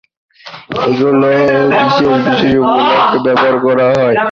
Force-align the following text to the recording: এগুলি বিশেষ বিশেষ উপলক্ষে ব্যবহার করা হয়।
এগুলি 0.85 1.33
বিশেষ 1.73 2.13
বিশেষ 2.25 2.53
উপলক্ষে 2.61 3.17
ব্যবহার 3.25 3.55
করা 3.65 3.87
হয়। 3.95 4.17